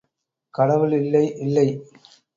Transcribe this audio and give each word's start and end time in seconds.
கடவுள் 0.53 0.93
இல்லை, 0.93 1.23
இல்லை. 1.37 1.67